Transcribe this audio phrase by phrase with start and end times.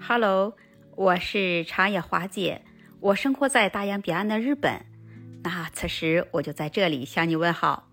[0.00, 0.56] Hello，
[0.96, 2.62] 我是长野华姐，
[3.00, 4.84] 我生活在大洋彼岸的日本。
[5.42, 7.88] 那此时我就在这里向你问好。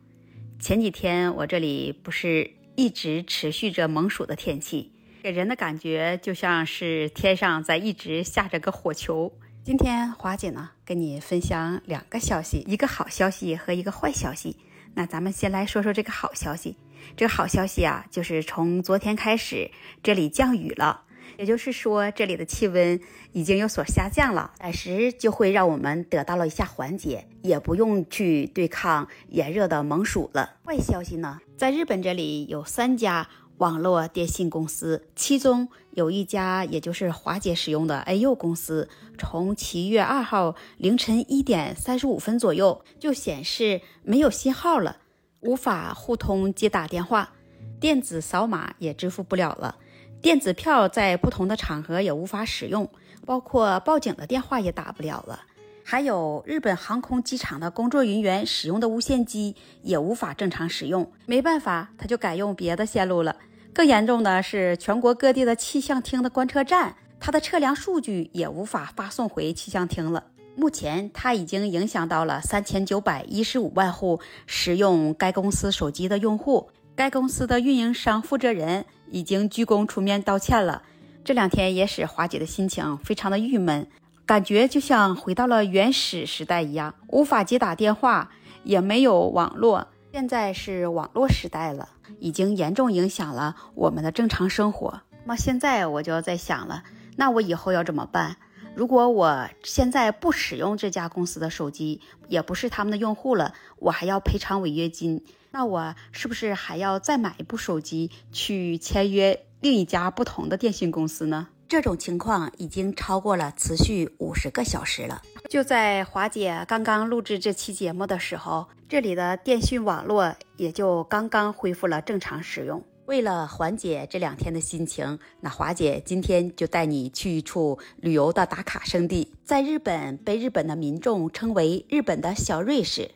[0.59, 4.93] 前几天我这里不是一直持续着猛暑的天气，
[5.23, 9.31] 给人的感觉就像是天上在一直下着个火球。
[9.63, 14.55] 今天华姐呢跟你分享两个消息，一个好消息和一个坏消息。
[14.93, 16.77] 那咱们先来说说这个好消息。
[17.17, 19.69] 这个好消息啊，就是从昨天开始
[20.01, 21.01] 这里降雨了。
[21.37, 22.99] 也就是说，这里的气温
[23.31, 30.57] 已经有所下降了，暂时就会让我们得到了一下缓解，也不用去对抗炎热的猛暑了。
[30.65, 44.97] 坏消息呢，在日本这里有三家网络电信公司，其中有一家也就是华姐使用的 AU 公司，从七月二号凌晨一点三十五分左右就显示没有信号了，
[45.39, 47.31] 无法互通接打电话，
[47.79, 49.77] 电子扫码也支付不了了。
[50.25, 52.89] 电子票在不同的场合也无法使用，
[53.27, 55.39] 包括报警的电话也打不了了。
[55.83, 63.35] 还有日本航空机场的工作人员使用的无线机也无法正常使用，没办法，他就改用别的线路了。
[63.71, 70.23] 更严重的是，全国各地的气象厅的观测站，它的测量数据也无法发送回气象厅了。
[70.55, 76.67] 目前，它已经影响到了三千九百一十五万户使用该公司手机的用户。
[76.95, 80.81] 该公司的运营商负责人已经鞠躬出面道歉了。
[81.25, 83.85] 这两天也使华姐的心情非常的郁闷，
[84.25, 88.31] 感觉就像回到了原始时代一样，无法接打电话，
[88.63, 89.87] 也没有网络。
[90.13, 95.01] 现在是网络时代了，已经严重影响了我们的正常生活。
[95.25, 96.83] 那现在我就在想了，
[97.17, 98.37] 那我以后要怎么办？
[98.73, 101.99] 如果我现在不使用这家公司的手机，
[102.29, 105.23] 也不是他们的用户了，我还要赔偿违约金，
[105.55, 111.47] 那我是不是还要再买一部手机去签约另一家不同的电信公司呢？
[111.69, 115.21] 这种情况已经超过了持续五十个小时了。
[115.49, 122.83] 就在华姐刚刚录制这期节目的时候，这里的电讯网络也就刚刚恢复了正常使用。
[123.05, 133.09] 为了缓解这两天的心情，那华姐今天就带你去一处旅游的打卡圣地，在日本被日本的民众称为“日本的小瑞士”，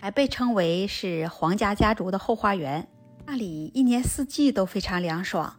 [0.00, 2.88] 还被称为是皇家家族的后花园。
[3.26, 5.56] 那里一年四季都非常凉爽，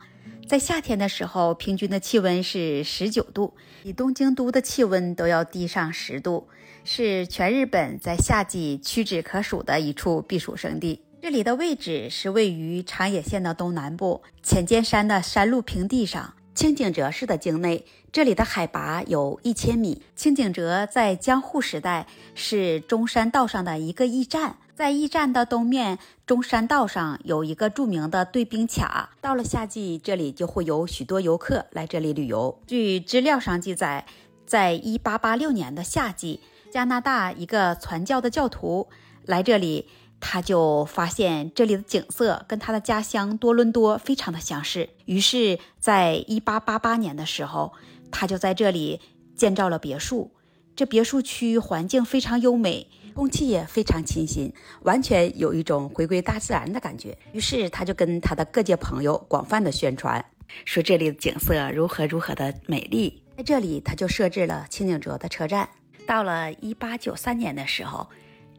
[0.47, 6.47] 在夏天的时候，平均的气温是十九度，比东京都的气温都要低上十度，
[6.83, 11.03] 是全日本在夏季屈指可数的一处避暑胜地。
[11.21, 17.85] 这里的位置是位于长野县的东南部浅间山的山路平地上，清井泽市的境内。
[18.11, 20.01] 这里的海拔有一千米。
[20.13, 22.05] 清井泽在江户时代
[22.35, 29.11] 是中山道上的一个驿站，在驿站的东面中山道上有一个著名的对冰卡。
[29.21, 32.59] 到了夏季，这里就会有许多游客来这里旅游。
[32.67, 34.05] 据资料上记载，
[34.45, 38.89] 在一八八六年的夏季，加拿大一个传教的教徒
[39.23, 39.87] 来这里。
[40.22, 47.72] 他就发现这里的景色跟他的家乡多伦多非常的相似，于是，在一八八八年的时候，
[48.12, 49.00] 他就在这里
[49.35, 50.31] 建造了别墅。
[50.75, 54.53] 这别墅区环境非常优美，空气也非常清新，
[54.84, 57.18] 完全有一种回归大自然的感觉。
[57.34, 60.24] 于是，他就跟他的各界朋友广泛的宣传，
[60.66, 63.24] 说这里的景色如何如何的美丽。
[63.38, 65.68] 在这里，他就设置了清井泽的车站。
[66.06, 68.07] 到了一八九三年的时候。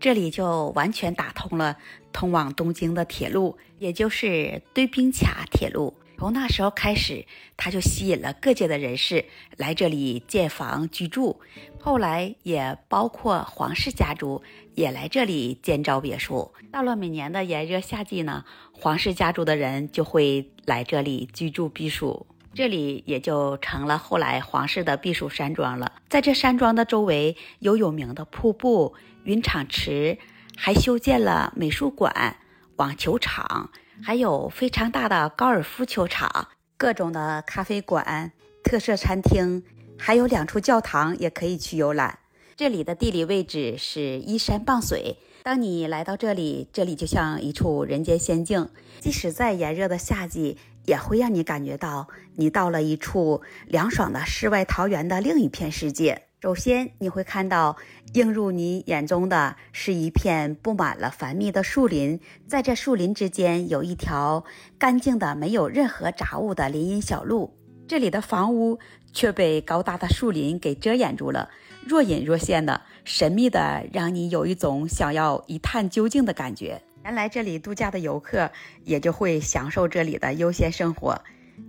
[0.00, 1.76] 这里就完全打通了
[2.12, 5.94] 通往东京的铁路，也就是堆冰卡铁路。
[6.18, 7.24] 从那时候开始，
[7.56, 9.24] 它就吸引了各界的人士
[9.56, 11.40] 来这里建房居住。
[11.78, 14.42] 后来也包括皇室家族
[14.74, 16.52] 也来这里建造别墅。
[16.70, 22.26] 到了每年的炎热夏季呢，皇室家族的人就会来这里居住避暑。
[22.52, 25.92] 这里也就成了后来皇室的避暑山庄了。
[26.08, 30.18] 在这山庄的周围有有名的瀑布、云场池，
[30.56, 32.36] 还修建了美术馆、
[32.76, 33.70] 网球场，
[34.02, 38.32] 还有非常大的高尔夫球场、各种的咖啡馆、
[38.64, 39.62] 特色餐厅，
[39.96, 42.18] 还有两处教堂也可以去游览。
[42.56, 48.68] 这里的地理位置是依山傍水，当你来到这里，这里就像一处人间仙境。
[48.98, 50.58] 即使在炎热的夏季。
[50.86, 56.22] 也会让你感觉到你到了一处凉爽的世外桃源的另一片世界。
[56.42, 57.76] 首先，你会看到
[58.14, 64.42] 映入你眼中的是一片布满了繁密的树林，在这树林之间有一条
[64.78, 67.54] 干净的、没有任何杂物的林荫小路。
[67.86, 68.78] 这里的房屋
[69.12, 71.50] 却被高大的树林给遮掩住了，
[71.86, 76.80] 若隐若现的、神秘的，让你有一种想要一探究竟的感觉。
[77.04, 78.50] 原来这里度假的游客
[78.84, 81.22] 也就会享受这里的悠闲生活。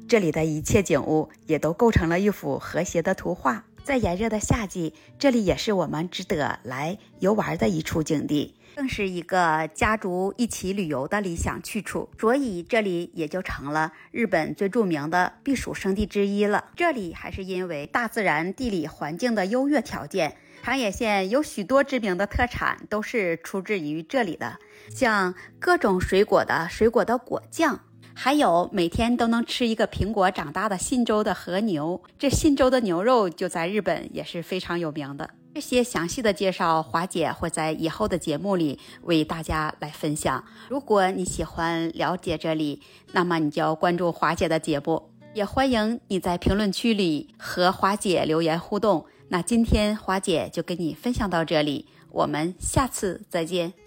[0.07, 3.66] 这里的一切景物也都构成了一幅和谐的图画。
[3.92, 12.08] 在炎热的夏季，这里也是我们值得来游玩的一处景地，更是一个家族一起旅游的理想去处。
[12.18, 16.72] 所以这里也就成了日本最著名的避暑胜地之一了。
[16.78, 24.58] 这里还是因为大自然地理环境的优越条件，长野县有许多知名的特产都是出自于这里的，
[24.90, 27.82] 像各种水果的水果的果酱。
[28.13, 35.30] 还有每天都能吃一个苹果长大的信州的和牛，这信州的牛肉就在日本也是非常有名的。
[35.54, 40.42] 这些详细的介绍，华姐会在以后的节目里为大家来分享。
[40.69, 42.81] 如果你喜欢了解这里，
[43.12, 49.06] 那么你就要关注华姐的节目，也欢迎你在评论区里和华姐留言互动。
[49.28, 53.81] 那今天华姐就跟你分享到这里，我们下次再见。